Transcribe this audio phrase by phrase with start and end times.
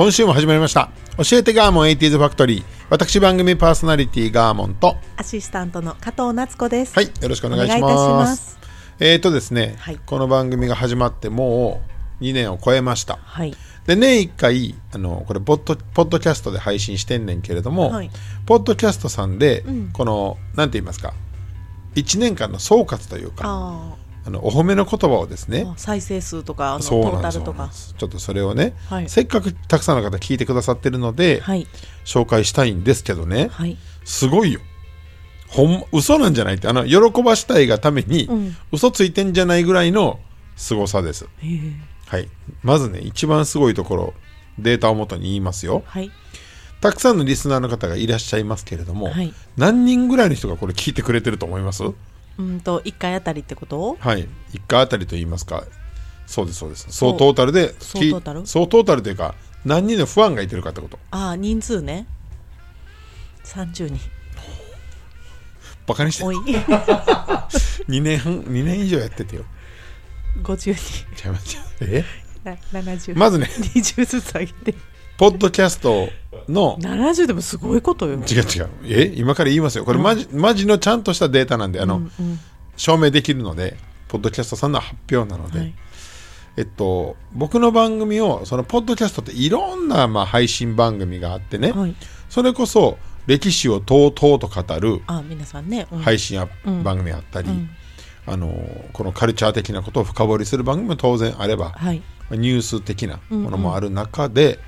[0.00, 0.88] 今週も始まりました。
[1.18, 2.64] 教えてガーモン 80s ファクトリー。
[2.88, 4.96] 私番組パーソナリティガーモンと。
[5.18, 6.94] アシスタントの加藤夏子です。
[6.94, 7.82] はいよろしくお願いします。
[7.82, 8.58] お願いいたします。
[8.98, 9.98] えーとですね、はい。
[9.98, 11.82] この番組が始まっても
[12.20, 13.18] う2年を超えました。
[13.22, 13.54] はい。
[13.84, 18.10] で年1回あのこれポッドポッドキャストで配信してんねんけれども、はい。
[18.46, 21.12] ポッドキャストさんで、このなんて言いますか
[21.96, 27.70] 1年間の総括というかああのお褒めの言葉をですねあ、再生数とか、トータルとか。
[27.98, 29.08] ちょっとそれをね、はい。
[29.08, 31.66] せっかくたくさんの方聞いてくださってるので、はい。
[32.04, 33.76] 紹介したいんですけどね、はい。
[34.04, 34.60] すごいよ。
[35.48, 38.56] ほん嘘なんじゃないってあの喜ばしたいがために、ん。
[38.72, 40.20] 嘘ついてんじゃないぐらいの
[40.56, 41.26] 凄さです。
[42.06, 42.28] はい。
[42.62, 44.14] まずね一番すごいところ
[44.58, 45.82] データをもとに言いますよ。
[45.86, 46.10] はい。
[46.80, 49.34] たくさんのリスナーの方がいらっしゃいますけれども、はい。
[49.56, 51.82] 何人ぐらいの人がこれ聞いてくれてると思います？
[52.40, 53.96] うんと、一回あたりってこと？
[54.00, 55.64] はい1回あたりと言いますか
[56.26, 58.46] そうですそうですそう総トータルでき総トータル？
[58.46, 62.06] 総トータルというか何人のファンがいてるかってことああ、人数ね。
[63.44, 63.98] 30人。
[65.86, 66.36] バカにして多い。
[67.88, 69.44] 2年半2年以上やっててよ
[70.42, 71.06] 50人。
[71.16, 72.04] ちゃいますえ？
[72.44, 73.18] な70。
[73.18, 74.74] まずね20ずつ上げて。
[75.20, 76.08] ポッドキャスト
[76.48, 78.14] の70でもすごいことよ。
[78.14, 82.40] 違う違うえ今から言いますよこれマジ,、マジのちゃんとしたデータなんであの、うんうん
[82.76, 83.76] 証明できるので
[84.08, 85.74] ポッドキャストさんの発表なので、はい。
[86.56, 91.94] えっと僕の番組をそのポッドキャストっていろんな、まあ、配信番組があってね、はい。
[92.30, 95.86] それこそ歴史をとうとうと語るあ、皆さんね。
[95.92, 96.40] うん配信
[96.82, 97.68] 番組あったり、うん
[98.26, 98.54] あの
[98.94, 102.00] このカルチャー的なことを深掘りする番組も当然あれば、はい。
[102.30, 104.58] ニュース的なものもある中で、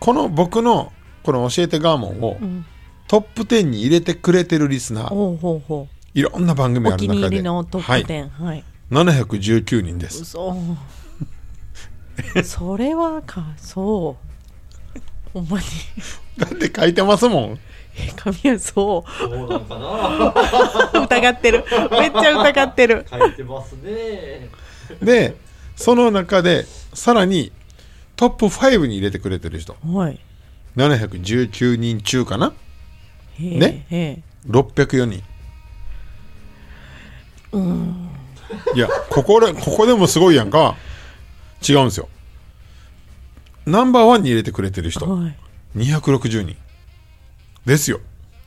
[0.00, 2.66] この僕のこの「教えてガーモン」をん。
[3.06, 5.86] トップ10に入れてくれてるリスナー。
[6.14, 6.94] いろんな番組う。
[6.94, 8.28] お気に入ある中でりのトップはい、10。
[8.28, 8.64] はい。
[8.90, 10.22] 719人です。
[10.22, 10.56] 嘘。
[12.44, 14.16] それはかそ
[14.96, 15.00] う。
[15.32, 15.64] ほんまに。
[16.38, 17.58] だって書いてますもん。
[17.96, 19.10] え神谷そう。
[19.18, 21.00] そうなんかな。
[21.02, 21.64] 疑ってる。
[21.90, 23.06] めっちゃ疑ってる。
[23.10, 24.48] 書いてますね。
[25.02, 25.36] で
[25.76, 27.52] その中でさらに
[28.20, 29.74] トップ5に入れてくれてる人。
[29.82, 30.20] はい。
[30.76, 32.52] 719人中かな？
[33.38, 33.86] ね？
[33.88, 34.22] へえ。
[34.46, 35.22] 604人。
[38.74, 40.76] いやここでここでもすごいやんか。
[41.66, 42.10] 違うんですよ。
[43.64, 45.10] ナンバーワンに入れてくれてる人。
[45.10, 45.34] はい。
[45.78, 46.56] 260人。
[47.64, 48.00] ですよ、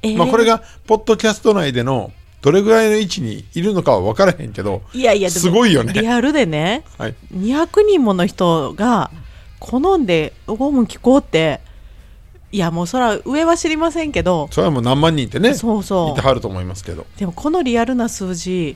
[0.04, 0.18] えー。
[0.18, 2.14] まあこれがポッドキャスト内での
[2.44, 5.94] どれぐらいの位置にいるのかは分からへんけどいやいやすごいよね。
[5.94, 7.16] リアルでねはい。
[7.34, 9.10] 200人もの人が
[9.66, 11.62] 好んでゴム聞こうって。
[12.52, 14.48] いやもうそら上は知りませんけど。
[14.52, 15.54] それはもう何万人ってね。
[15.56, 16.12] そうそう。
[16.12, 17.06] いてはると思いますけど。
[17.18, 18.76] でもこのリアルな数字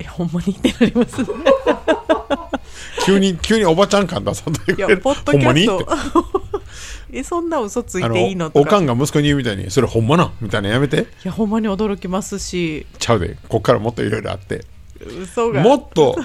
[0.00, 1.22] えほんまにってなります？
[1.22, 1.28] ね
[3.06, 5.86] 急に急におばちゃん感出さんといいやポッドキャスト。
[7.12, 8.60] えそんな嘘ついあていいののとか。
[8.60, 10.32] おかんが息子に言うみたいにそれほんまなん？
[10.40, 11.02] みたいなのやめて。
[11.02, 12.86] いやほんまに驚きますし。
[12.98, 13.36] ちゃうで。
[13.48, 14.64] こっからもっといろいろあって。
[15.54, 16.16] もっと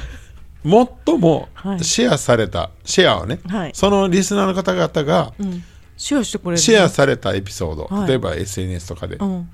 [0.65, 1.83] 最もはい。
[1.83, 3.71] シェアされた、シェアをね、はい。
[3.73, 5.63] そのリスナーの方々がうん。
[5.97, 8.07] シェアしてくれるシェアされたエピソード、はい。
[8.07, 9.49] 例えば SNS とかで、うん。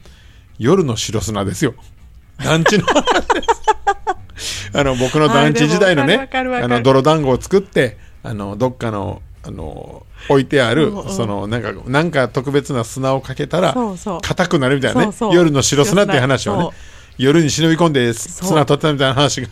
[0.58, 1.74] 夜の白砂ですよ。
[2.44, 2.86] 団地の。
[4.74, 11.10] あの僕の団地時代のねあの泥団子を作ってあのどっかのあの置いてある、うんうん。
[11.10, 13.76] そのなんかなんか特別な砂をかけたら
[14.22, 15.14] 硬くなるみたいなね。
[15.34, 16.70] 夜の白砂っていう話をね
[17.18, 18.48] 夜に忍び込んでそう。
[18.50, 19.48] 砂取ったみたいな話が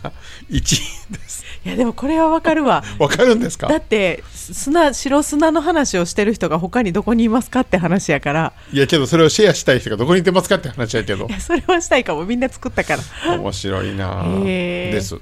[0.50, 1.44] 1位です。
[1.64, 2.82] いやでもこれはわかるわ。
[2.98, 3.66] わかるんですか？
[3.68, 8.52] だって砂白砂の話をしてる人が他にどこにいますかって話やから。
[8.72, 11.26] いやけどそれをシェアしたい人がどこにいてますかって話やけど。
[11.26, 12.24] いやそれはしたいかも。
[12.24, 12.96] みんな作ったか
[13.26, 13.36] ら。
[13.36, 15.16] 面白いなです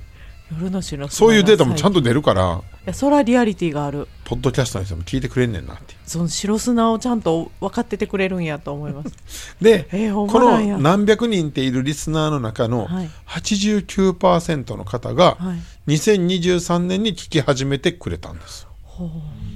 [0.50, 2.62] 夜の白砂そういうデータもちゃんとと出るから。
[2.62, 4.08] いやそれはリアリティがある。
[4.24, 5.94] ポッドキャストの人も聞いてくれんねんなって。
[6.06, 9.56] その白砂をちゃんと分かっててくれるんやと思います。
[9.60, 13.10] で、えーこの何百人っているリスナーの中のはい。
[13.26, 15.92] 89%の方がはい。
[15.92, 19.10] 2023年に聞き始めてくれたんです、ほ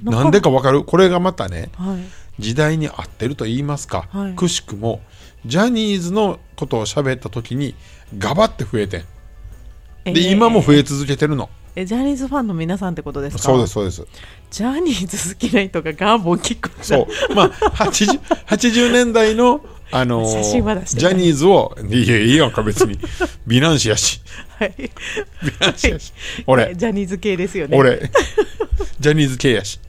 [0.05, 0.09] う。
[0.09, 0.83] なんでかわかる？
[0.83, 2.03] これがまたねはい。
[2.39, 4.33] 時代に合ってると言いますか、はい。
[4.35, 5.01] くしくも
[5.45, 7.75] ジャニーズのことを喋った時に
[8.17, 9.03] ガバって増えてん
[10.03, 10.31] で、えー。
[10.31, 11.49] 今も増え続けてるの。
[11.75, 13.43] えジャニーズファンの皆さんってことですか？
[13.43, 14.05] そうですそうです。
[14.51, 17.33] ジャニーズ好きな人がガーボン聞くんだそう。
[17.33, 22.99] まあ 80, 80年代のあのージャニーズをいやいいやんか別に。
[23.47, 24.21] 美男子やし。
[24.59, 24.73] はい。
[24.77, 24.91] 美
[25.59, 26.13] 男子やし。
[26.45, 26.75] 俺。
[26.75, 27.77] ジャニーズ系ですよね。
[27.77, 28.11] 俺。
[28.99, 29.79] ジャニーズ系やし。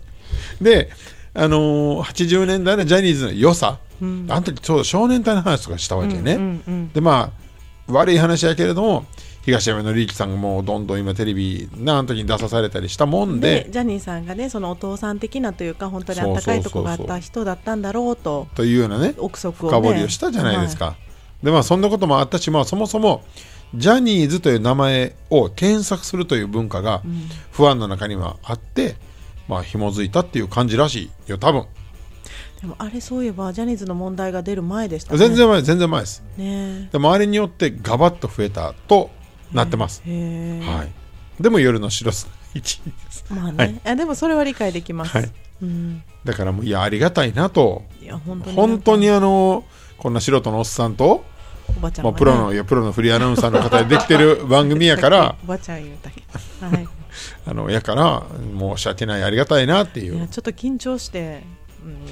[0.60, 0.90] で
[1.34, 6.92] あのー80年代のジャニーズの良さ、あの時ちょうど少年隊の話とかしたわけね、うんうん。
[6.92, 7.32] でま
[7.88, 9.04] あ悪い話やけれども
[9.44, 13.64] 東山紀之さんがもうどんどん今テレビなあの時に出さされたりしたもんで。
[13.64, 18.48] でジャニーさんがねそのお父さん的なというか本当にあったかいとこがあった人だったんだろうと。
[18.54, 20.96] というようなね憶測を、ね、深掘りをしたじゃないですか、
[21.42, 23.22] でまあそんなこともあったし、まあ、そもそも
[23.74, 27.02] ジャニーズという名前を検索するという文化が
[27.50, 28.96] 不安の中にはあって、
[29.46, 31.66] まあ紐づいたっていう感じらしいよ多分。
[32.62, 35.18] でもあれそういえばジャニーズの問題が出る前でしたね。
[35.18, 36.22] 全然前全然前です。
[36.38, 36.88] ね。
[36.90, 39.10] で周りによってガバッと増えたと
[39.54, 40.86] なってます、は
[41.38, 41.42] い。
[41.42, 43.24] でも夜の白さ一位です。
[43.30, 43.80] まあね、はい。
[43.84, 45.30] あでもそれは理解できます、はい。
[45.62, 47.82] うん、だからもういやありがたいなと。
[48.00, 49.64] いや本当に本当にあの
[49.98, 51.24] こんな素人のおっさんと、
[51.68, 52.12] おばちゃんがね。
[52.12, 55.36] まあ、プロのいやプロのフリーアナウンサーの方でできてる 番組やから。
[55.42, 56.22] おばちゃん言うたけ。
[56.60, 56.88] どはい。
[57.46, 58.24] あのやから
[58.58, 61.42] 申し訳ないありがたいなっていいうやちょっと緊張して、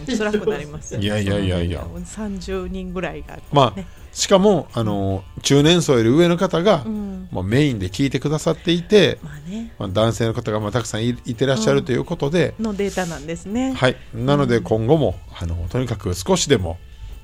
[0.07, 1.83] うん、辛くなりますいやいやいやいや。
[1.83, 3.81] 30人ぐらいが、ね、まあ
[4.13, 7.29] しかもあの中年層より上の方が、うん。
[7.31, 9.73] もうメインで聞いてくださっていて、まあね。
[9.79, 13.73] まあ、男性の方がまあたくさんいいてらっしゃるということで、のデータなんですね。
[13.73, 16.79] はい、なので今後も、あのとにかく少しでも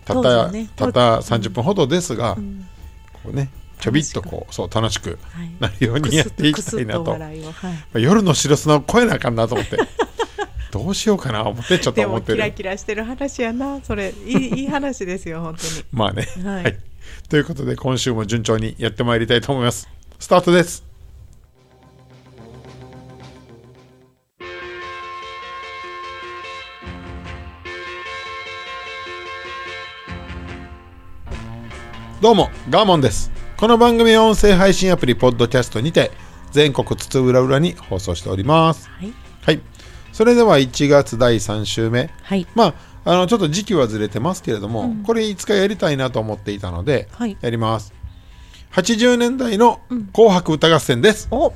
[0.07, 0.71] たった,、ね。
[0.77, 2.67] たった30分ほどですが、ん。
[3.13, 3.51] こうね
[3.81, 5.51] ちょびっとこうそう楽しくはい。
[5.61, 7.21] なるようにやっていきたいなと,、はい。
[7.21, 7.53] ま
[7.95, 9.77] あ夜の白砂を超えなあかんなと思って。
[9.77, 9.85] ど
[10.91, 12.37] うしようかな思ってちょっと思ってる。
[12.37, 13.81] キラキラしてる話やな。
[13.83, 15.85] それいい いい話ですよ本当に。
[15.93, 16.79] まあね、はい。
[17.29, 19.89] ということで今週も順調にやってまいりたいと思います。
[20.19, 20.85] スタートです。
[32.21, 33.31] どうもガーモンです。
[33.57, 36.11] この番組は音声配信アプリポッドキャストにて
[36.51, 38.89] 全国津々浦々に放送しております。
[38.89, 39.13] はい。
[39.43, 39.78] はい
[40.13, 42.11] それでは1月第3週目。
[42.23, 42.47] はい。
[42.55, 42.75] まあ
[43.05, 47.37] あのちょっと時期はずれてますけれども、これいつかやりたいなと思っていたので、はい。
[47.41, 47.95] やります。
[48.73, 49.81] 80年代の
[50.13, 51.53] 「紅白歌合戦」です、お。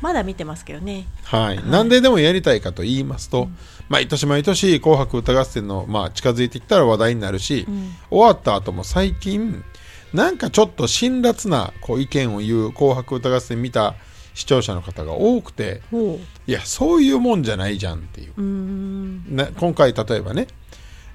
[0.00, 1.06] まだ見てますけどね。
[1.24, 1.64] はい。
[1.68, 3.48] なんででもやりたいかと言いますと、
[3.88, 7.66] 毎年毎年「紅白歌合戦の」まあ、近づいてきたら話題になるし、
[8.10, 9.64] 終わった後も最近
[10.12, 13.94] なんかちょっと辛辣なこう意見を言う「紅白歌合戦」見た
[14.34, 19.34] 視聴者の方が多くてほいやそういうもんじゃないじゃんっていう。
[19.34, 20.48] な今回例えばね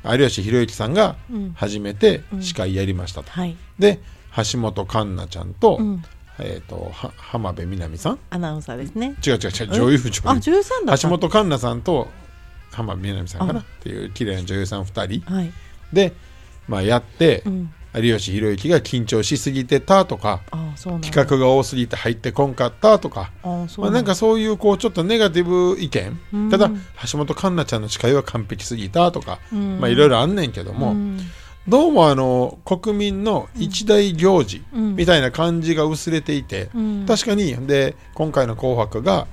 [0.04, 1.18] 有吉弘行さんが
[1.56, 3.56] 初めて司会やりましたと、はい。
[3.78, 4.00] で
[4.52, 6.04] 橋本環奈ちゃんと,、ん。
[6.40, 8.20] えー、とは浜辺美波さん？
[8.30, 9.16] アナウンサーですね。
[9.26, 10.64] 違う違う違う女優女優
[11.02, 12.08] 橋本環奈さんと
[12.72, 13.60] 浜辺美波さんかな。
[13.60, 15.34] あっていう綺麗な女優さん2人。
[15.34, 15.52] はい。
[15.92, 16.14] で、
[16.70, 20.42] まあ、やって、ん有吉弘行が緊張しすぎてたとか
[21.02, 23.32] 企画が多すぎて入ってこんかったとか
[23.78, 26.50] まあ、なんかそういうこうちょっとネガティブ意見、うん。
[26.50, 26.70] ただ
[27.12, 29.80] 橋本環奈ちゃんの司会は完璧すぎたとか、ん。
[29.80, 31.20] まあいろいろあんねんけども、うん。
[31.68, 34.96] どうもあの国民の一大行事うん。
[34.96, 37.06] みたいな感じが薄れていて、うん。
[37.08, 39.28] 確かにで今回の「紅白」が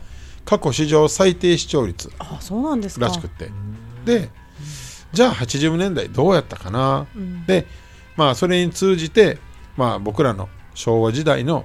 [0.45, 3.51] 過去史上最低視聴率らしくって。
[4.05, 4.31] で
[5.13, 7.47] じゃあ80年代どうやったかな、ん。
[7.47, 7.67] で
[8.17, 9.39] まあそれに通じて、
[9.77, 11.65] まあ、僕らの昭和時代の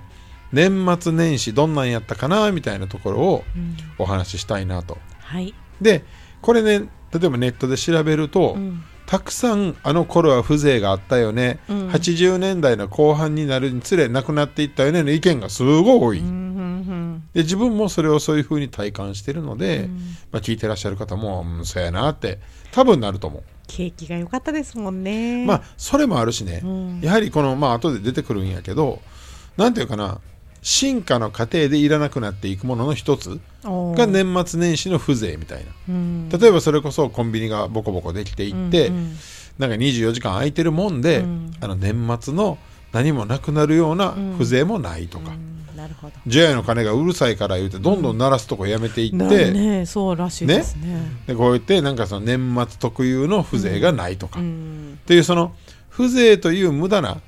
[0.51, 3.77] 年末年始どんなんやったかなみたいなところをうん。
[3.97, 4.97] お話ししたいなと。
[5.19, 5.53] はい。
[5.79, 6.03] で
[6.41, 8.83] これね例えばネットで調べると、ん。
[9.05, 11.89] たくさんあの頃は風情があったよね、うん。
[11.89, 16.23] 80年代の後半になるにつれなくなっていったよねの意見がすごい多い、
[17.33, 19.89] で自分もそれをそういうふうに体感してるので、
[20.31, 22.39] まあ、聞いてらっしゃる方も、うん、そうやなって
[22.71, 23.43] 多分なると思う。
[23.71, 25.45] 景気が良かったですもんね。
[25.45, 26.99] まあそれもあるしね、ん。
[27.01, 29.01] やはりこのまあ後で出てくるんやけど
[29.55, 30.19] なんていうかな
[30.61, 35.71] 進化の過程でいらなくなっていくものの一つが年末年始の風情みたいな。
[35.89, 36.29] うん。
[36.29, 39.15] 例えばそれこそコンビニがボコボコできていって、うんうん。
[39.57, 41.51] なんか24時間空いてるもんで、うん。
[41.61, 42.57] あの年末の
[42.91, 45.60] 何もなくなるような風情もないとか、うん
[45.91, 46.13] なるほど。
[46.27, 49.85] JA の鐘がうるさいから言うてどんどん鳴らすとこやめていって、なるね。
[49.85, 50.97] そうらしいですね。
[51.27, 55.53] でこうやってなんかその年末特有の風情がないとか、うっんていうその
[55.89, 57.21] 風情という無駄な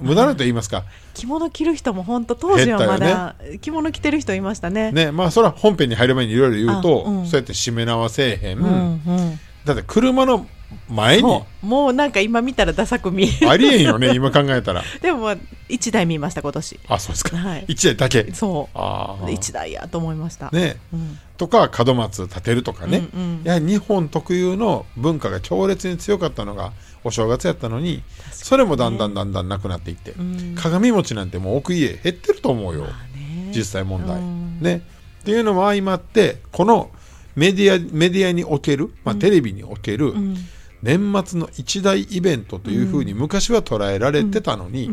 [0.00, 4.92] 無駄なと言いますか、着物着る人も本当当時はま減だ着物着てる人いましたね。
[4.92, 7.26] ねまあそれは本編に入る前にいろいろ言うと、あうん。
[7.26, 9.40] そうやって締め縄せえへん、うんうん。
[9.64, 10.46] だって車の
[10.88, 11.22] 前に。
[11.22, 13.50] そうもうなんか今見たらダサく見える。
[13.50, 14.82] ありえんよね今考えたら。
[15.02, 15.34] でも
[15.68, 16.80] 一台見ました今年。
[16.88, 17.64] あそうですか、はい。
[17.68, 18.32] 一台だけ。
[18.32, 20.50] そああう一台やと思いました。
[20.50, 20.76] ね。
[20.92, 21.18] うん。
[21.36, 23.40] とか門松立てるとかね、うんうん。
[23.44, 26.72] やはり日本特有の文化が強烈に強かったのが
[27.04, 30.54] お正月やったのにそれもだんだんだんだんなくなっていって、ん。
[30.54, 33.52] 鏡餅なんてもう奥家減ってると思うよ、ね。
[33.54, 34.58] 実際問題、うん。
[34.60, 34.82] ね。
[35.22, 36.90] っていうのも相まってこの
[37.34, 40.36] メディアメディアにおける、まあ、テレビにおけるん
[40.82, 44.90] 年末の一大イベントというふうに昔は捉えられてたのに、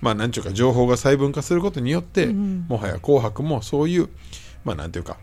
[0.00, 4.08] まあなんちゅうか情報が細分化することによって、もはや「紅白」もそういう
[4.64, 5.16] まあなんていうか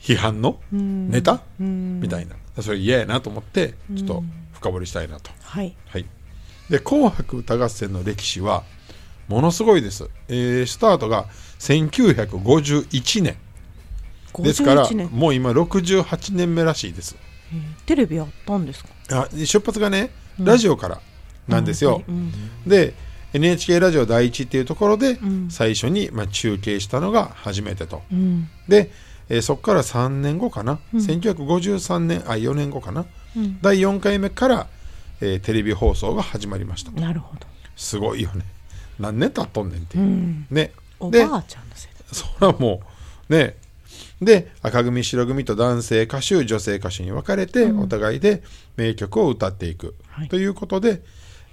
[0.00, 2.00] 批判のネタ、うん。
[2.00, 2.36] みたいな。
[2.62, 5.30] それ嫌やなと思ってちょっと深掘りしたいなと。
[5.42, 5.76] はい。
[5.86, 6.06] はい、
[6.68, 8.64] で「紅白歌合戦」の歴史は
[9.28, 11.26] ものすごいです、えースタートが
[11.60, 13.36] 1951年。
[14.40, 15.08] ですから51年。
[15.12, 17.16] もう今68年目らしいです。
[17.20, 17.27] えー
[17.86, 18.90] テレビやったんですか？
[19.10, 21.00] あ出発がねラジオから
[21.48, 22.32] なんですよ、うん。
[22.66, 22.94] で
[23.32, 25.48] NHK ラジオ第一っていうところでん。
[25.50, 28.48] 最初にまあ中継したのが初めてと、うん。
[28.68, 28.90] で、
[29.28, 33.04] えーそこから3年後かな、1953年あ4年後かな、
[33.36, 33.58] うん。
[33.60, 34.66] 第4回目から、
[35.20, 36.90] えーテレビ放送が始まりました。
[36.92, 37.46] なるほど。
[37.76, 38.44] すごいよね。
[38.98, 40.46] 何年経っとんねんっていう、うん。
[40.50, 40.72] ね。
[41.10, 41.98] でおばあちゃんのせいだ。
[42.12, 42.80] それはも
[43.28, 43.56] うね
[44.20, 48.42] で赤組白組と男性歌手女性歌手に分かれて、お互いで
[48.76, 50.28] 名曲を歌っていく、はい。
[50.28, 51.02] ということで、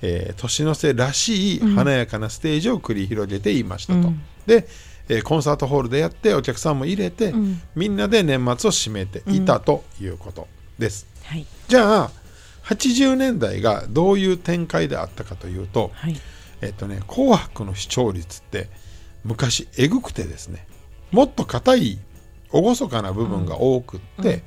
[0.02, 4.22] えー年の瀬らしい華やかなステージを繰り広げていましたと、うん。
[4.46, 4.68] で、
[5.10, 7.62] えーコンサートホールでやってお客さんも入れて、ん。
[7.76, 10.48] みんなで年末を締めていたということ
[10.80, 11.46] です、はい。
[11.68, 12.12] じゃあ
[12.66, 16.20] 80年代がどういう展開であったかというと、はい。
[16.62, 18.70] えっとね、紅白の視聴率って
[19.24, 20.66] 昔えぐくてですね
[21.12, 22.00] もっと硬い
[22.52, 24.44] 厳かな部分が多くって、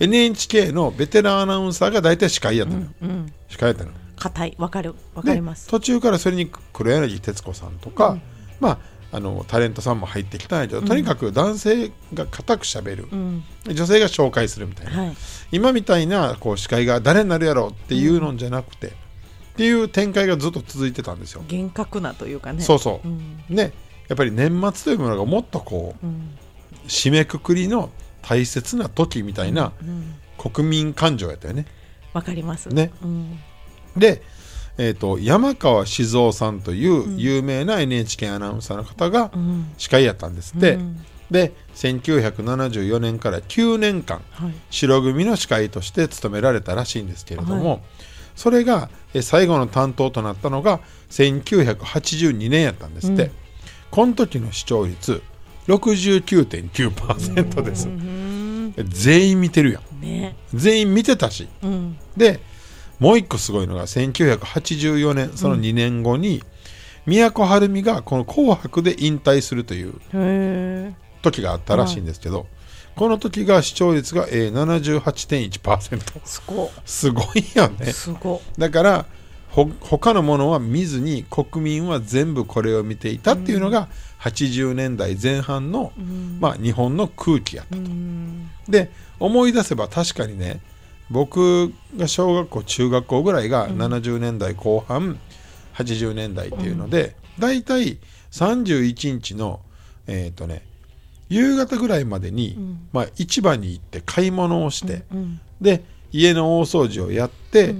[0.00, 3.32] NHK のベテランアナウンサーが大体司会やったのよ、うん。
[3.48, 4.54] 司会やったの硬い。
[4.58, 4.94] わかる。
[5.14, 5.68] わかでります。
[5.68, 8.18] 途中からそれに黒柳徹子さんとか、
[8.60, 8.78] まあ
[9.14, 13.44] あのタレントさんも入ってきたんやけど、とにかく男性が固くしゃべる、うん。
[13.66, 15.16] 女性が紹介するみたいな、はい。
[15.52, 18.90] 今みたいなこう司会が誰になるやろうっていうのじゃなくて、っ
[19.56, 21.44] ていう展開がずっと続いてたんですよ。
[21.46, 22.62] 厳格なというかね。
[22.62, 23.44] そうそう、うん。
[23.50, 23.72] ね
[24.08, 26.38] やっぱり年末というものがもっとこううん。
[26.86, 27.90] 締めくくりの
[28.22, 30.14] 大切な時みたいなうん。
[30.38, 31.66] 国民感情やったよね。
[32.12, 32.68] わかります。
[32.68, 33.38] ねうん。
[33.96, 34.22] で、
[34.78, 39.72] えー、と山川静雄さんという有名な NHK アナウンサーの方がうん。
[39.78, 44.52] 司会やったんですって、うんで1974年から9年間はい。
[44.68, 47.80] 白組の司会として務められたらしいんですけれども、はい
[48.34, 53.30] それがえ最後の担当となったのが1982年やったんですって、うん
[53.92, 55.22] この時の視聴率
[55.76, 58.74] 69.9%ですうん。
[58.88, 60.36] 全員見てるやんね。
[60.54, 61.98] 全員見てたしうん。
[62.16, 62.40] で
[62.98, 66.42] もう一個すごいのが1984年その2年後に、
[67.04, 70.94] 都はるみがこの「紅白」で引退するという。
[71.22, 72.46] 時があったらしいんですけど、
[72.94, 76.70] この時が視聴率が、えー、78.1%すご。
[76.84, 77.92] すごいよね。
[78.58, 79.06] だから
[79.50, 83.88] ほ他のものは見ずに国民は全部これを見ていたっていうのが
[84.22, 85.92] 80年代前半の、
[86.38, 87.80] まあ、日本の空気やったと。
[87.80, 88.48] うん。
[88.68, 90.60] で思い出せば確かにね
[91.10, 95.18] 僕が小学校中学校ぐらいが70年代後半、
[95.74, 97.98] 80年代っていうので、だいたい
[98.30, 99.60] 31日の
[100.06, 100.62] えっ、とね
[101.28, 102.56] 夕方ぐらいまでに、
[102.92, 105.40] まあ、市場に行って買い物をして、うん。
[105.60, 107.74] で家の大掃除をやって、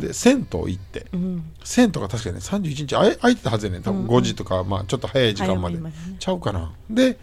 [0.00, 1.52] で銭湯行って、うん。
[1.62, 3.82] 銭湯が確かね31日あい空いてたはずやねん。
[3.82, 5.92] 多分5時とか、まあ、ちょっと早い時間まで、ね。
[6.18, 6.72] ちゃうかな。
[6.88, 7.18] で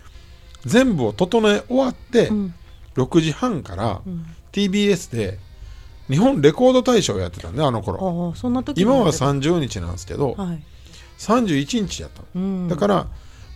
[0.66, 2.54] 全部を整え終わって、ん。
[2.96, 4.02] 6時半から
[4.52, 5.40] TBS で
[6.10, 8.34] 日本レコード大賞をやってたんであの頃。
[8.36, 9.40] そんな時今は三。
[9.40, 10.64] 30日なんですけど、はい。
[11.20, 12.68] 31日やったの、うん。
[12.68, 13.08] だから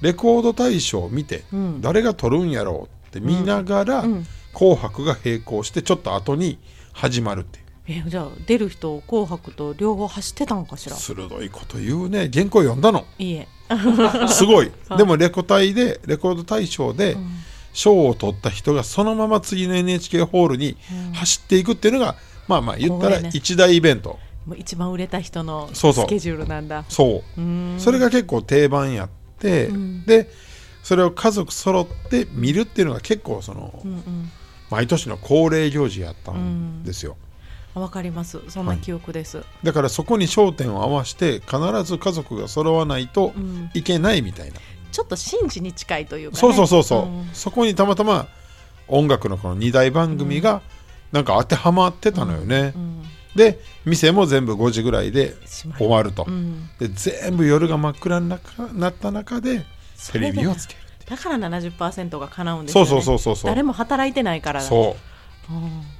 [0.02, 1.82] レコード大賞を見て、うん。
[1.82, 4.26] 誰が取るんやろうって見ながら、うん。
[4.54, 6.60] 紅白が並行してちょっと後に
[6.92, 10.96] 始まるっていうえ、じゃあ、出る人、紅白と両方走ってたんかしら？
[10.96, 12.30] 鋭いこと言うね。
[12.32, 13.06] 原稿読んだの。
[13.20, 13.48] いいえ。
[14.30, 14.72] すごい。
[14.98, 17.16] でもレコ大でレコード大賞で
[17.74, 20.78] 賞を取った人がそのまま次の NHK ホールに
[21.14, 22.16] 走っていくっていうのが、
[22.48, 26.84] まあまあ言ったら一大イベント、もう一番売れた人のスケジュールなんだ。
[26.90, 27.42] そう。
[27.42, 27.76] うん。
[27.80, 30.04] それが結構定番やって、ん。
[30.06, 30.30] で
[30.84, 34.32] それを家族揃って見るっていうのが結構その、うんうん。
[34.70, 37.18] 毎年の恒例行事やったんですよ、
[37.80, 38.42] わかります。
[38.50, 43.70] そんな記憶です、だからそこに焦点を合わせて必ず家族が揃わないとうん。
[43.74, 44.56] いけないみたいな、
[44.92, 47.30] ちょっと神事に近いというか、ね、そうそうそうそう、ん。
[47.34, 48.28] そこにたまたま
[48.88, 50.62] 音楽のこの2大番組が
[51.12, 53.04] なんか当てはまってたのよね、うん。
[53.36, 55.36] で店も全部5時ぐらいで
[55.78, 56.70] 終わると、うん。
[56.78, 58.40] で全部夜が真っ暗にな
[58.74, 59.66] なった中で
[60.12, 62.90] テレビをつけるだから70%が叶うんですよね。
[62.90, 63.52] そうそうそうそうそう。
[63.52, 64.86] 誰も働いてないからだそう。
[64.88, 65.11] うん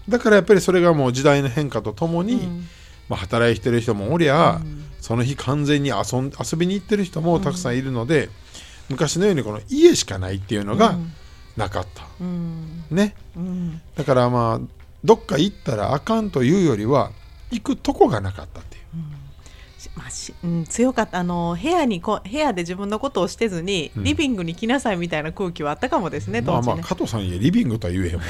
[0.10, 2.68] だからやっぱりそれがもう時代の変化とともに、うん。
[3.10, 4.86] まあ、働いてる人もおりゃ、うん。
[5.00, 8.30] その日完全に遊ん遊びに行ってる人もたくさんいるので、
[8.90, 11.14] 昔のようにこの家しかないっていうのがうん。
[11.58, 12.84] なかった、うん。
[12.90, 13.16] ね。
[13.36, 13.82] うん。
[13.96, 17.12] だからまあどっか行ったらあかんというよりは
[17.52, 18.62] 行くとこがなかった
[19.96, 24.04] まあしうん、強かったあの部屋にこ部屋で自分のことをしてずに、うん。
[24.04, 28.26] リビングに来なさいみたいな空気はあったかもですね当時ね、まあまあ加藤さんいえリビングとは言えへんもんね。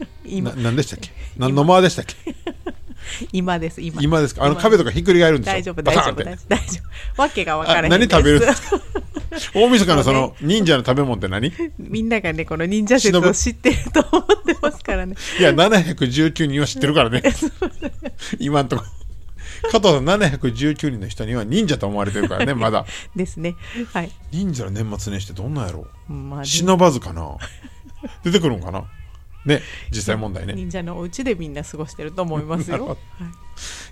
[0.24, 0.50] 今。
[0.52, 1.10] な何でしたっけ？
[1.36, 2.34] 何の間でしたっけ？
[3.32, 4.00] 今です今。
[4.02, 4.44] 今ですか？
[4.44, 6.80] あの今壁とかひっくり返るんですよ大丈夫大丈夫大丈
[7.16, 8.36] 夫わけが分からへんあ何食べる？
[8.38, 11.48] んでですすか大晦日のその忍者の食べ物って何？
[11.48, 15.16] いみんながねこの忍者説を知ってると思ってますからね。
[15.40, 17.22] や719人は知ってるからね。
[18.38, 18.84] 今んとこ
[19.70, 22.84] 加藤さん719人の人には忍者と思われてるからね まだ。
[23.16, 23.56] ですね。
[23.92, 24.10] はい。
[24.32, 27.36] 忍者の年末年始ってどんなんやろまあ忍ばずかな。
[28.22, 28.84] 出てくるんかな。
[29.44, 30.52] ね実際問題ね。
[30.54, 33.00] い 忍者のお家でみんな過ごしてると思います なるほよど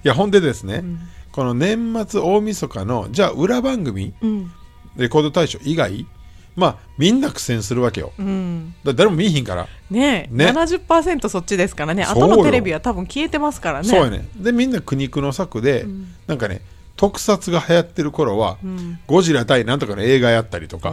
[0.03, 0.99] やほんでですね、ん。
[1.31, 4.53] この年末大晦日のじゃあ裏番組うん。
[4.97, 6.07] レコード大賞以外
[6.55, 8.13] まあみんな苦戦するわけよ。
[8.19, 8.75] うん。
[8.85, 10.47] だ誰も見えひんから、ねえね。
[10.47, 12.05] 70%そっちですからね。
[12.05, 12.27] そうよ。
[12.27, 13.89] 後のテレビは多分消えてますからね。
[13.89, 14.27] そうやね。
[14.37, 16.07] でみんな苦肉の策で、ん。
[16.27, 16.61] なんかね
[16.97, 18.99] 特撮が流行ってる頃は、うん。
[19.07, 20.91] ゴジラ対なんとかの映画やったりとか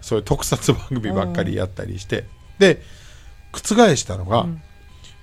[0.00, 2.24] そういう特撮番組ばっかりやったりして。
[2.58, 2.82] で
[3.52, 3.60] 覆
[3.96, 4.46] したのが、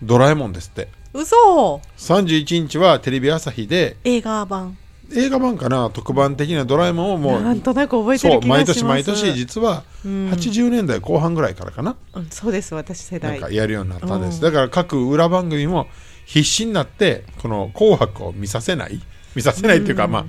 [0.04, 0.90] ドラえもんですって。
[1.14, 1.82] 嘘。
[1.98, 4.78] 31日はテレビ朝日で映画版
[5.16, 8.84] 映画版かな特番的なドラえもんをもなんうとなく覚えてそうる気がします。
[8.84, 10.30] 毎年毎年実はうん。
[10.32, 13.40] 80年代後半ぐらいからかな、うんそうです私世代。
[13.40, 14.42] なんかやるようになったんです、うん。
[14.42, 15.88] だから各裏番組も
[16.26, 19.02] 必死になってこの「紅白」を見させない。
[19.36, 20.12] 見させないっていうか、うん。
[20.12, 20.26] まあ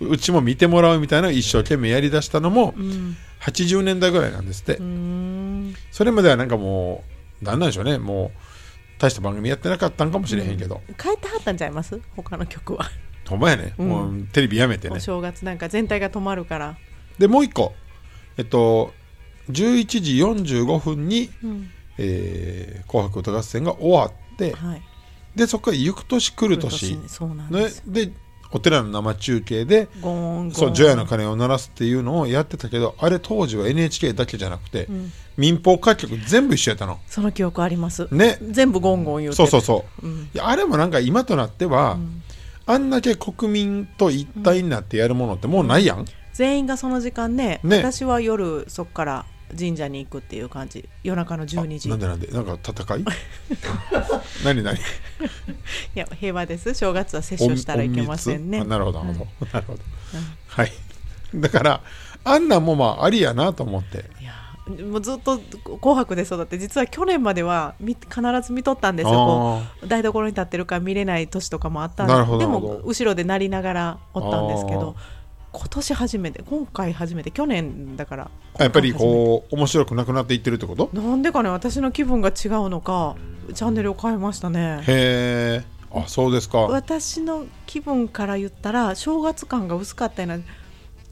[0.00, 3.16] うちも見てもらうみたいな一生懸命やりだしたのもうん。
[3.40, 5.74] 80年代ぐらいなんですって、うーん。
[5.90, 7.04] それまではなんかも
[7.42, 7.98] うなんなんでしょうね。
[7.98, 8.38] もう
[9.00, 12.00] 大した番組やってなかったんかもしれへんけど、変えてはったんちゃいます？
[12.14, 12.88] 他の曲は、
[13.32, 13.88] ほんまやね、うん。
[13.88, 14.96] もうテレビやめてね。
[14.96, 16.76] お正月なんか全体が止まるから、
[17.18, 17.74] でもう一個。
[18.38, 18.92] えっと
[19.50, 24.82] 11時45分にうん「えー紅白歌合戦」が終わってはい。
[25.34, 28.12] でそこから「行く年来る年」そうなんねです、で
[28.54, 30.52] お寺の生中継でゴーンゴーン。
[30.52, 35.10] そう除夜の鐘を鳴らすっていうのをやってたけどあれ当時は NHK だけじゃなくて、ん。
[35.38, 37.00] 民放各局全部一緒やったの。
[37.06, 38.08] その記憶あります。
[38.12, 38.38] ね。
[38.50, 39.42] 全部ゴンゴン言うて。
[39.42, 40.30] るそうそうそう、うん。
[40.34, 42.21] いやあれもなんか今となっては、ん
[42.66, 47.78] あんだけ国民と一体になってやるものってもうないやん、全員がその時間ねね。
[47.78, 49.26] 私は夜そっから
[49.58, 50.88] 神社に行くっていう感じ。
[51.02, 51.88] 夜中の12時。
[51.90, 52.26] なんでなんで？
[52.28, 53.04] なんか戦い？
[54.44, 54.76] 何何？
[54.80, 54.80] い
[55.94, 56.74] や平和です。
[56.74, 58.64] 正月は摂取したらいけませんね。
[58.64, 59.80] なるほどなるほど、なるほど、
[60.46, 60.72] はい。
[61.34, 61.80] だから
[62.24, 64.04] あんなんもまあありやなと思って。
[64.20, 64.32] いや
[64.66, 65.38] もうずっと
[65.80, 69.12] 「紅白」で育って実は去年まではみ必ず見とったんですよ。
[69.12, 71.82] こあう台所に立ってるから見れない年とかも。
[71.82, 72.48] あったんでなるほど。
[72.48, 75.02] も後ろで鳴りながらおったんですけどあ
[75.52, 78.30] 今年初めて今回初めて去年だから。
[78.58, 80.90] やっぱりこう面白くなくなっていってるってこと？
[80.92, 83.16] なんでかね私の気分が違うのか
[83.54, 84.82] チャンネルを変えましたね。
[84.86, 86.58] へえあそうですか。
[86.60, 90.44] 私の気分から言ったら正月感が薄かったような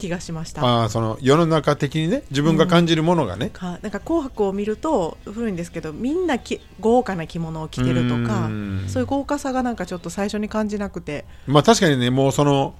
[0.01, 0.61] 気がしました。
[0.61, 8.85] あーその世の中的にね自分が感じるものがね、かなんか紅白を見ると古いんですけどみんなき豪華な着物を着てるとかうん。
[8.87, 11.25] そういう豪華さがなんかちょっと最初に感じなくて。
[11.45, 12.73] まあ確かにねもうその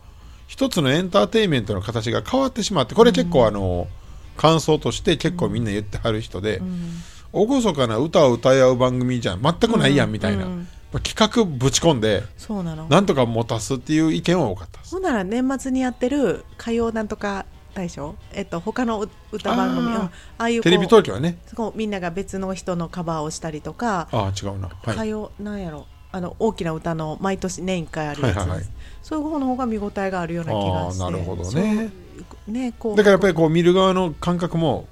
[0.48, 3.88] 一つのエンターテインメントの形が変わってしまってこれ結構あの、
[4.36, 6.62] 感想として結構みんな言ってはる人で、
[7.32, 10.52] 厳かな歌を歌い合う番組じゃ全くないやんみたいな、うん。
[10.52, 12.88] うんまあ企画ぶち込んでそうなの。
[12.88, 18.16] なんとか持たすっていう意見は多かったほんなら年末にやってる歌謡なんとか大賞？
[18.34, 19.88] えっと他のう歌番組。
[19.94, 20.10] あー。
[20.38, 21.38] あいうテレビ東京はね。
[21.48, 25.86] そこみんなが別の人のカバーをしたりとか、ああ違うな、はい、歌謡なんやろ？
[26.12, 28.68] あの大きな歌の毎年年1回あるやつです、はいはいはい。
[29.02, 31.04] そういう方の方が見応えがあるような気がして。
[31.04, 31.90] なるほどね。
[32.48, 32.98] ねこう。
[32.98, 34.88] だからやっぱりこう見る側の感覚も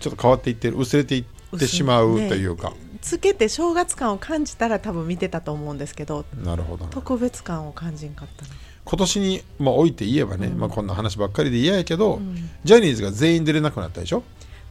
[0.00, 0.76] ちょっと変わっていってる。
[0.76, 2.72] 薄れていってしまうというか、
[3.04, 6.86] つけて正月感を感じたら多分見てたと思うんですけどなるほど。
[6.86, 8.48] な特別感を感じんかったな。
[8.86, 12.50] 今年に、まあ、置いて言えばね、まあ、こんな話ばっかりで嫌やけど、ん。
[12.64, 14.22] ジャニーズが全員出れなくなったでしょ？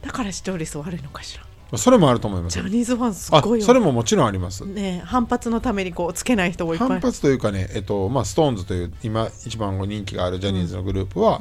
[0.02, 1.78] だから視聴率悪いのかしら。
[1.78, 4.64] それもあると思いますジャニーズファンすあごいよそれももちろんあります。
[4.64, 6.88] ね反発のためにこうつけない人もいっぱい。
[6.88, 11.40] 反発というかね、えっとまあ、ストーンズという今一番人気があるジャニーズのグループは、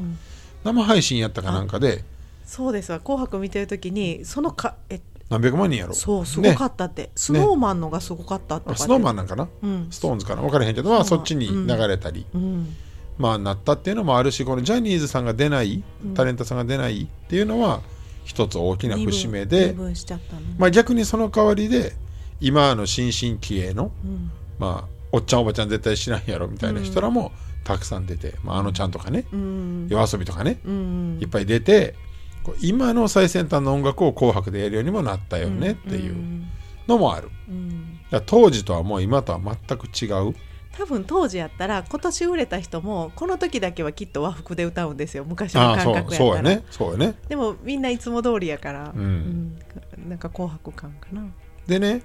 [0.64, 2.04] 生配信やったかなんかで
[2.46, 5.00] そうですわ「紅白」見てる時にそのかえ
[5.34, 5.94] 何百万人やろ。
[5.94, 9.88] そうすごかったって、スノーマンのがすごかったとかあスノーマンなんかな、うん。
[9.90, 10.42] ストーンズかな？
[10.42, 12.76] 分からへんけど、まあ、そっちに流れたり、うん。
[13.18, 15.84] まあ、なったっていうのもあるしこのジャニーズさんが出ない
[16.16, 17.82] タレントさんが出ないっていうのは
[18.26, 19.76] 一つ大きな節目二で、
[20.58, 21.94] まあ、逆にその代わりで
[22.42, 24.32] 今の新進気鋭の、うん。
[24.58, 27.32] まあ、おっちゃんおばちゃん絶対知らんやろみたいな人らも
[27.64, 29.88] たくさん出て、まあ、あのちゃんとかね、うん。
[29.90, 31.20] 夜遊びとかね、うん。
[31.22, 31.96] いっぱい出て
[32.62, 36.16] 今の最先端の音楽を「紅白」でやるようにもなったよねっていう
[36.88, 37.30] のもある。
[37.50, 38.00] うん。
[38.26, 40.36] 当時とはもう今とは全く違う。
[40.76, 45.24] 多分当時やったら今年売れた人もこの時だけはきっと和服で歌うんですよ。
[45.24, 46.18] 昔の感覚やったら。
[46.18, 46.64] そうやね。
[46.72, 47.16] そうやね。
[47.28, 49.02] でもみんないつも通りやから、うん。
[49.98, 50.10] うん。
[50.10, 51.26] なんか紅白感かな、
[51.68, 52.02] でね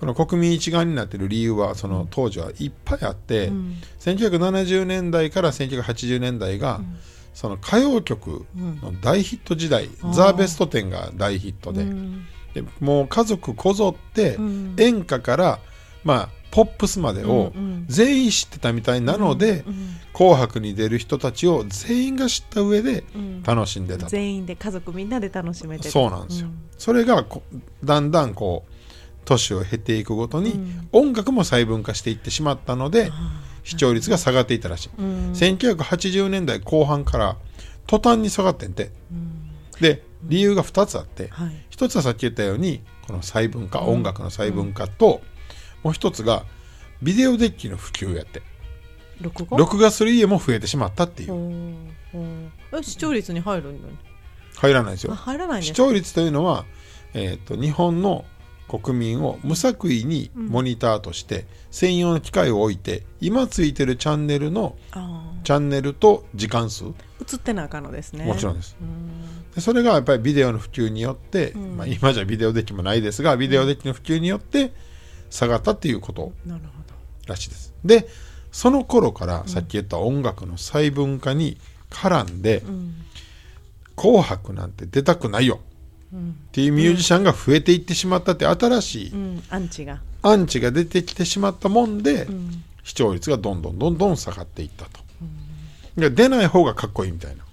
[0.00, 3.76] この国民一丸になってる理由はその当時はいっぱいあって、うん。
[4.00, 6.80] 1970年代から1980年代が、
[7.34, 12.26] その歌謡曲の大ヒット時代、ザ・ベスト10が大ヒットで,、うん。
[12.54, 14.76] でもう家族こぞって、うん。
[14.78, 15.58] 演歌から
[16.04, 17.84] まあポップスまでをうんうん。
[17.88, 23.42] 全員知ってたみたいなので、うん紅白に出る人たちを全員が知った上でうん。
[23.42, 25.90] 楽しんでたと、全員で家族みんなで楽しめてた。
[25.90, 27.42] そうなんですよ、それがこ
[27.82, 28.72] だんだんこう
[29.24, 30.88] 年を経ていくごとに、うん。
[30.92, 33.10] 音楽も細分化していってしまったので、
[33.64, 37.36] 視聴率が下がっていったらしい、うん1980年代後半から
[37.86, 38.90] 途端に下がってんて。
[39.80, 41.66] で理由が2つあって、はい。
[41.68, 45.20] 一つはさっき言ったようにこの細分化、音楽の細分化と、
[45.82, 46.44] もう一つが
[47.02, 48.42] ビデオデッキの普及やって。
[49.20, 51.92] 録画録画する家も増えてしまったっていう。
[52.82, 53.88] 視聴率に入るんだ
[54.56, 55.12] 入らないですよ。
[55.12, 56.64] あ入らないね視聴率というのは、
[57.14, 58.24] えー、と日本の
[58.80, 66.84] 国民を無作為にモニターとして専用の機械を置いて今ついてるチャンネルのあチャンネルと時間数。
[66.84, 66.88] 映
[67.36, 68.24] ってなあかんのですね。
[68.38, 68.76] ちろんです。
[68.80, 69.52] うん。
[69.54, 74.72] でそれがやっぱりビデオの普及によって、まあ、今じゃビデオデッキもないですがビデオデッキの普及によって
[75.28, 76.32] 下がったっていうこと
[77.26, 77.74] らしいです。
[77.84, 78.08] で
[78.52, 81.58] その頃からさっき言った音楽の細分化に
[81.90, 82.94] 絡んでどうん
[83.96, 85.60] 「紅白」なんて出たくないよ。
[85.66, 85.71] うん
[86.14, 86.18] っ
[86.52, 89.42] ていうミュージシャンが増えていってしまったって新しいうん。
[89.48, 90.00] アンチが。
[90.22, 92.62] アンチが出てきてしまったもんで、ん。
[92.84, 95.00] 視聴率がどんどんどんどん下がっていったと、
[95.96, 97.44] で出ない方がかっこいいみたいな。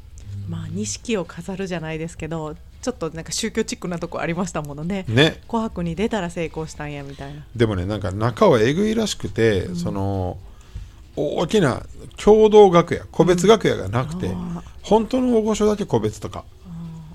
[0.48, 5.06] まあ錦を飾るじゃないですけどちょっとなんか宗教チックなとこありましたものね。
[5.08, 5.42] ね。
[5.48, 7.46] 紅白に出たら成功したんやみたいな。
[7.56, 10.38] でもねなんか中はえぐいらしくて、その
[11.16, 11.84] 大きな
[12.18, 16.44] 共同楽屋個別楽屋がなくて、あ本当の大御所だけ個別とか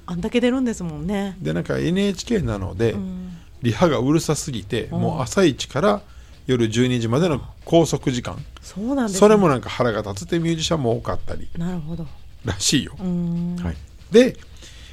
[0.07, 1.37] あんだけ出るんですもんね。
[1.41, 3.39] でなんか NHK なので、ん。
[3.63, 6.03] リハがうるさすぎて、もう朝一から
[6.47, 9.19] 夜12時までの拘束時間、そうなんですね。
[9.21, 12.07] それもなんか腹が立つってミュージシャンも多かったりなるほど。
[12.45, 13.57] らしいよ、うーん。
[13.57, 13.77] はい、
[14.13, 14.37] で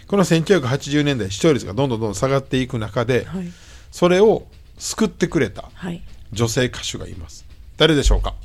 [0.08, 3.52] この1980年代視聴率がどんどんどんどん下がっていく中で、はい。
[3.92, 4.48] それを
[4.78, 6.02] 救ってくれたはい。
[6.32, 7.46] 女性歌手がいます。
[7.76, 8.36] 誰でしょうか？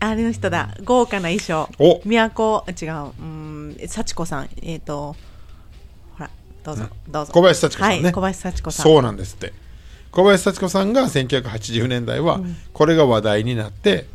[0.00, 1.68] あれの人だ豪華な衣装。
[1.78, 2.02] お。
[2.04, 2.92] 都違う。
[2.92, 4.50] うーん幸子さん。
[4.62, 5.29] えっ、とほら
[6.62, 7.32] どうぞどうぞ。
[7.32, 8.84] 小林幸子さんね、はい小林幸子さん。
[8.84, 9.52] そうなんですって。
[10.10, 12.40] 小林幸子さんが1980年代は
[12.72, 14.06] これが話題になって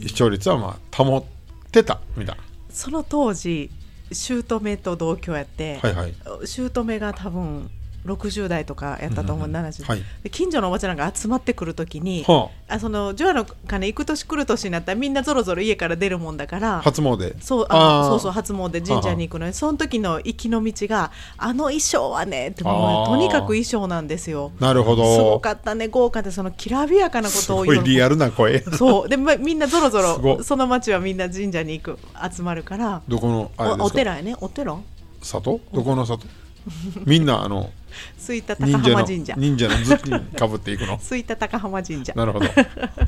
[0.00, 1.24] 視聴率はまあ保っ
[1.70, 2.36] てたみたい。
[2.70, 3.70] その当時
[4.10, 6.14] 姑と同居やって、はいはい。
[6.46, 7.70] 姑が多分
[8.06, 10.02] 60代とかやったと思う、うんうん70、はい。
[10.22, 12.78] で近所のおばちゃんが集まってくるときに、はあ。
[12.78, 17.34] その除夜の鐘行く年来る年になったらみんなぞろぞろ家から出るもんだから初詣。
[17.40, 24.52] そうあそうそう初詣神社に行くのにその時の行きの道があの衣装はねってもうとにかく衣装なんですよ。
[24.58, 25.16] なるほど。
[25.16, 25.88] すごかったね。
[25.88, 28.60] 豪華でそのきらびやかなこすとをごいリアルな声。
[28.60, 29.08] そう。
[29.08, 31.98] でまみんなぞろぞろその町はみんな神社に行く
[32.34, 33.02] 集まるから。
[33.06, 34.34] どこのおお寺やね。
[34.40, 34.76] お寺？
[35.20, 35.60] 里？
[35.72, 36.26] どこの里？
[37.04, 37.70] みんなあの
[38.18, 39.34] 吹田高浜神社。
[39.36, 40.98] 忍者の頭巾かぶっていくの。
[41.02, 42.12] 吹田高浜神社。
[42.14, 42.46] なるほど。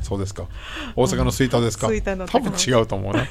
[0.03, 0.45] そうですか。
[0.95, 3.27] 大阪の吹田ですか、吹田の多分違うと思うな。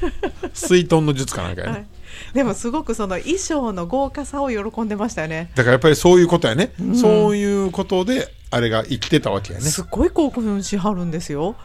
[0.53, 1.87] 水遁の術かなんかやね、はい、
[2.33, 5.51] でもすごくその衣装の豪華さを喜んでましたよね。
[5.55, 9.67] だからやっぱりそういうことやね、そういうことであれが生きてたわけやね。
[9.67, 11.57] すごい興奮しはるんですよ。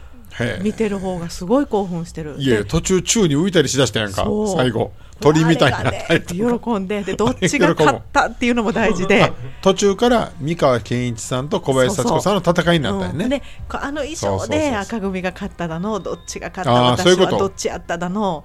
[0.62, 2.36] 見てる方がすごい興奮してる。
[2.38, 4.26] いや途中宙に浮いたりしだしたやんか。
[4.56, 9.32] 最後鳥みたいになったあれがねりとか喜んででどっちが勝ったっていうのも大事で。
[9.62, 13.42] 途中から三河健一さんと小林幸子さんの戦いになったよね。
[13.68, 13.76] うん。
[13.76, 18.44] あの衣装で赤組が勝っただのどっちが勝った私はどっちやっただの。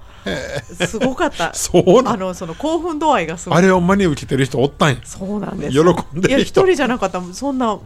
[0.86, 1.52] すごかった。
[2.06, 3.58] あのその興奮度合いがすごい。
[3.58, 4.96] あれを真に受けてる人おったんや。
[5.04, 5.72] そうなんです。
[5.72, 6.28] 喜んでる人。
[6.28, 7.78] いや一人じゃなかったそんな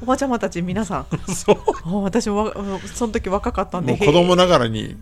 [0.00, 1.06] おばちゃまたち皆さん。
[1.34, 1.56] そう。
[1.84, 2.54] あ私もわ
[2.94, 4.96] その時若かったんで子供へながらに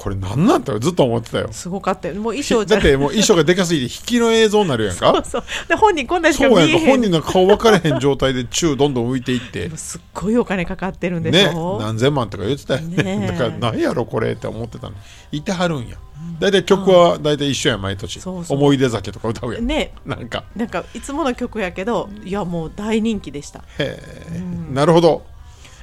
[0.00, 1.48] これなんなんてずっと思ってたよ。
[1.50, 2.14] すごかったよ。
[2.14, 5.24] もう衣装じゃだってもう衣装がでかすぎて引きの映像になるやんか。
[5.24, 6.48] そうで本人こんなしか。
[6.48, 6.80] 見えへん。
[6.84, 9.68] か本人の顔分かれへん状態で宙どんどん浮いていって。
[9.76, 11.52] すっごいお金かかってるんでしね。
[11.52, 13.02] ょ、何千万とか言ってたよね。
[13.02, 13.26] ねえ。
[13.26, 14.94] だから何やろこれって思ってたの。
[15.32, 15.96] いてはるんや。
[16.38, 18.20] 大体曲は大体一緒やん毎年。
[18.20, 18.56] そうそう。
[18.56, 19.66] 思い出酒とか歌うやん。
[19.66, 19.94] ね。
[20.06, 20.44] なんか。
[20.54, 23.64] なんかいつもの曲やけどいやもう大人気でした。
[23.78, 23.98] へ
[24.30, 24.42] え。
[24.72, 25.24] なるほど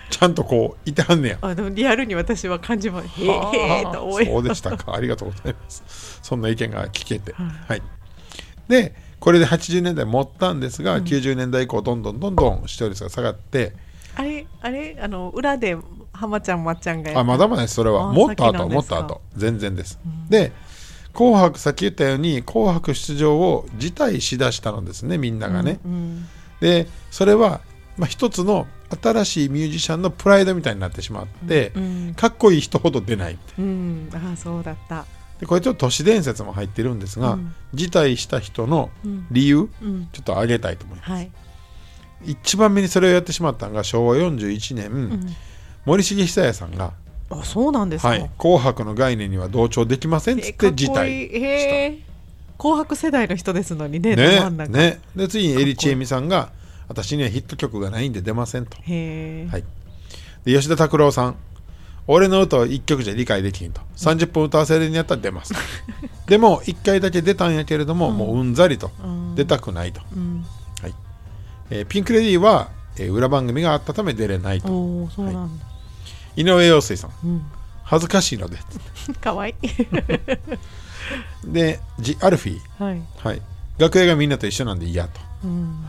[0.10, 1.38] ちゃんとこういてはんねや。
[1.42, 3.56] あでもリアルに私は感じまへえはあ。
[3.56, 4.94] へえと思いそうでしたか。
[4.96, 6.20] ありがとうございます。
[6.22, 7.34] そんな意見が聞けて。
[7.34, 7.82] はい。
[8.68, 13.74] でこれで80年代持ったんですが、90年代以降どんどんどんどん視聴率が下がって。
[14.16, 14.98] あれあれ？
[15.02, 15.76] あの裏で
[16.14, 17.76] 浜ちゃんまっちゃんがあまだまだです。
[17.76, 18.10] それは。
[18.10, 19.22] あもっと後もっと後。
[19.36, 20.54] 全然です、で
[21.14, 26.26] 「紅白」さっき言ったように「紅白」出場を辞退しだしたのですねみんながね、うん。
[26.62, 27.60] でそれは、
[27.98, 28.68] まあ、一つの
[29.02, 32.14] 新しいミュージシャンのプライドみたいになってしまって、うん。
[32.16, 34.10] かっこいい人ほど出ないうん。
[34.14, 35.06] ああそうだった。
[35.40, 37.54] でこれちょっと都市伝説も入ってるんですが、うん。
[37.74, 40.08] 辞退した人のうん理由、うん。
[40.12, 41.12] ちょっと挙げたいと思います。
[41.12, 41.32] はい。
[42.26, 45.36] 一番目にそれをやってしまったのが昭和41年、うん。
[45.86, 46.94] 森重久彌さんが
[47.30, 48.10] あそうなんです「か。
[48.10, 51.44] はい、紅白」の概念には同調できませんっつって辞退っこいい。
[51.44, 52.00] へえ
[52.58, 55.00] 紅白世代の人ですのにねどねね。
[55.16, 56.50] で次にエリチエミさんが
[56.88, 58.78] 「私にはヒット曲がないんで出ません」と。
[58.78, 59.64] はい。
[60.46, 61.36] で吉田拓郎さん。
[62.08, 63.82] 俺の歌を1曲じゃ理解できんと。
[63.98, 65.54] 30分歌わせるんやったら出ます。
[66.28, 69.36] でも1回だけ出たんやけれども、もううんざりと、うん。
[69.36, 70.46] 出たくないと、うん、
[70.82, 70.94] はい。
[71.72, 74.72] えーピンク・レディーは、えー裏番組があったため出れないと。
[74.72, 75.66] おおそうなんだ、
[76.36, 77.12] 井上陽水さん。
[77.24, 77.42] うん。
[77.84, 78.58] 恥ずかしいので。
[79.20, 79.68] かわいい。
[81.44, 83.02] でジアルフィー、はい。
[83.18, 83.42] はい、
[83.80, 85.20] 楽屋がみんなと一緒なんで嫌と。
[85.44, 85.86] うん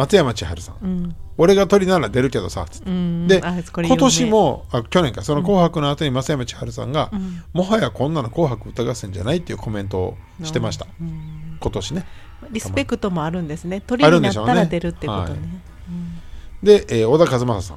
[0.00, 1.16] 松山千春さん、うん。
[1.36, 2.90] 俺が鳥なら出るけどさつって。
[2.90, 7.44] うんで今年もあ去年かその「紅白」の後に松山千春さんが、ん。
[7.52, 11.58] もはやこんなの「紅白歌合戦」じゃないっていうコメントをしてました、うん。
[11.60, 12.06] 今年ね。
[12.50, 13.82] リスペクトもあるんですね。
[13.82, 15.28] 鳥になったら出るってことね。
[15.28, 16.66] はい。
[16.66, 17.76] で、えー小田和正さん、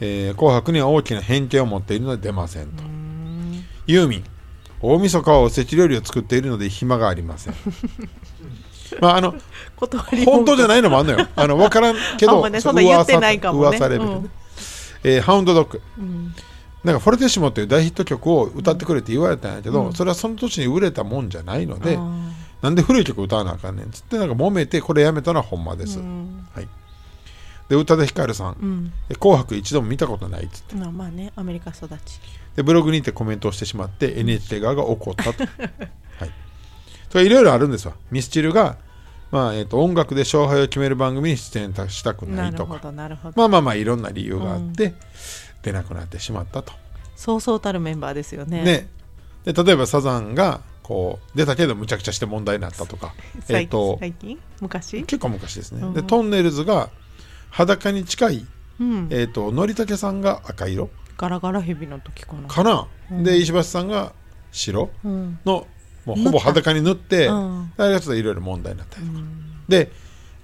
[0.00, 2.82] えー紅白」には大きな偏見を持っているので出ませんと、
[3.86, 4.24] ユーミン。
[4.84, 7.54] 大晦日はおせち料理を作っているので暇がありません
[9.00, 9.34] まああの
[10.24, 11.26] 本当じゃないのもあんのよ。
[11.34, 13.68] あの分からんけど、ねそんな言ってないかもね。
[13.68, 14.30] 噂レベルで、うん。
[15.04, 16.34] えーハウンドドッグうん。
[16.84, 19.92] なんかフォルテッシモっていう大ヒット曲を歌ってくれって言われたんやけど、うん。
[19.92, 21.98] それはその年に売れたもんじゃないので、
[22.60, 26.46] なんで古い曲歌わなあかんねんっつってなんか揉めてこれやめたのはほんまです、うん。
[26.54, 26.68] はい、
[27.68, 28.92] で宇多田ヒカルさん、うん。
[29.10, 30.76] え紅白一度も見たことないっつって。
[30.76, 32.20] まあまあねアメリカ育ち。
[32.56, 35.44] でブログにてコメントをしてしまって NHK 側が怒ったと、
[36.18, 36.30] はい、
[37.12, 37.94] それいろいろあるんですわ。
[38.10, 38.78] ミスチルが、
[39.30, 42.80] まあえー、と音楽で勝敗を決める番組に出演したくなないとか。
[43.36, 44.94] まあまあまあいろんな理由があって、
[45.60, 46.72] 出なくなってしまったと。
[47.14, 48.64] そうそうたるメンバーですよね。
[48.64, 48.88] ね、
[49.44, 54.40] で例えばサザンがこう出たけどむちゃくちゃして問題になったとか、え最っと最近？
[54.62, 55.04] 昔？
[55.04, 55.92] 結構昔ですね、うん。
[55.92, 56.88] でトンネルズが
[57.50, 58.46] 裸に近い、
[58.80, 59.08] うん。
[59.10, 60.88] えっとのりたけさんが赤色？
[61.18, 62.48] ガラガラヘビの時かな。
[62.48, 63.22] かな、うん。
[63.22, 64.14] で石橋さんが
[64.50, 64.88] 白？
[65.04, 65.38] うん。
[65.44, 65.66] の
[66.04, 67.72] もうほぼ裸に塗って、うん。
[67.76, 69.20] あれがちょっといろいろ問題になったりとか、
[69.68, 69.90] で、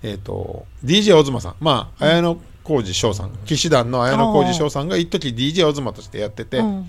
[0.02, 1.54] えっと DJ オズマさん。
[1.60, 3.32] まあ綾野浩二翔さん。
[3.46, 6.86] 騎士団の綾野浩二翔さんが一時 DJ オズマとしてやってて、うん。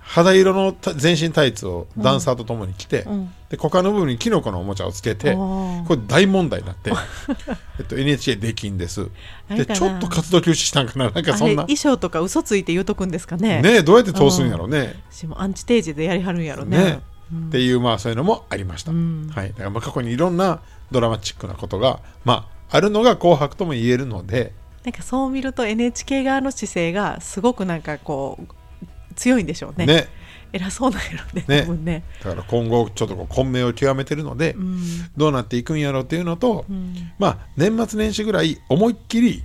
[0.00, 3.32] 肌色のた全身タイツをダンサーと共に着て、うん。
[3.48, 6.90] で股間の部分にキノコのおもちゃをつけてこれ大問題になって、
[7.78, 9.08] えっと、NHK できんです
[9.48, 11.10] でちょっと活動休止したんかな。
[11.10, 11.62] なんかそんな。
[11.62, 13.62] 衣装とか嘘ついて言うとくんですかね。
[13.62, 15.00] ねどうやって通すんやろうね。
[15.10, 16.76] 私もアンチテージでやりはるんやろね。
[16.76, 19.30] ねうんっていうまあそういうのもありました、うん。
[19.34, 24.52] はい、だからまあ過去にいろんなドラマチックなことがまああるのが「紅白」とも言えるので
[24.84, 29.86] なんかそう見ると NHK 側の姿勢がすごくなんかこう強いんでしょうね。
[29.86, 30.08] ね。
[30.52, 31.44] 偉そうなんやろね。
[31.46, 32.02] ね多分ね。
[32.24, 34.80] だから今後ちょっとこう混迷を極めてるので、うん。
[35.16, 36.94] どうなっていくんやろうっていうのと、うん。
[37.18, 39.44] まあ年末年始ぐらい思いっきり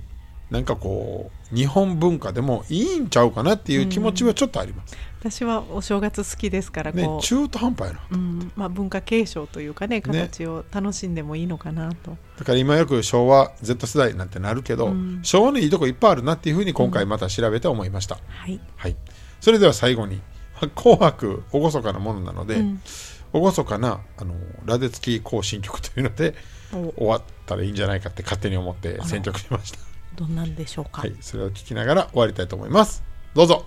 [0.50, 4.96] なんかこう日本文化でもいいんちゃうかなっていう気持ちはちょっとあります、
[5.30, 8.00] 私はお正月好きですからねこう、中途半端やな。
[8.12, 8.52] うん。
[8.54, 15.20] まあ、文化継承というかね形を楽しんでもいいのかなと、だから今よく昭和 Z 世代なんてなるけど、うん。
[15.22, 18.96] 昭和のいいとこいっぱいあるなっていうふうに今回また調べて思いました、はい、はい。
[19.40, 20.20] それでは最後に
[20.74, 22.80] 「紅白」厳かなものなので、うん。
[23.32, 24.34] 厳かなあの
[24.64, 26.34] ラデツキ行進曲というので
[26.72, 26.92] お。
[26.96, 29.78] 終わったらいいんじゃないかって勝手に思って選曲しました。
[30.14, 31.14] どんなんでしょうか、はい。
[31.20, 33.02] それを聞きながら終わりたいと思います。
[33.34, 33.66] どうぞ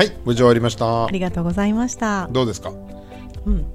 [0.00, 1.04] はい無事終わりました。
[1.04, 2.26] ありがとうございました。
[2.28, 2.70] どうですか？
[3.44, 3.66] うん。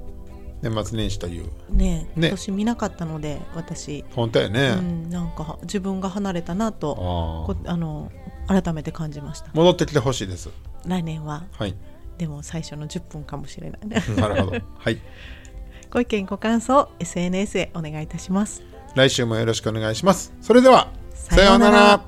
[0.60, 1.44] 年末年始という。
[1.70, 2.26] ねえね。
[2.26, 8.10] 今年見なかったので私、本当やね、うん、なんか自分が離れたなとあこあの
[8.48, 9.50] 改めて感じました。
[9.54, 10.50] 戻ってきてほしいです。
[10.84, 11.44] 来年は。
[11.52, 11.76] はい。
[12.18, 13.80] でも最初の10分かもしれない。
[14.18, 14.56] なるほど。
[14.78, 14.98] はい。
[15.92, 18.64] ご意見ご感想 SNS へお願いいたします。
[18.96, 20.32] 来週もよろしくお願いします。
[20.40, 22.00] それではさようなら